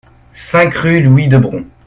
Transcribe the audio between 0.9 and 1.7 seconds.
Louis Debrons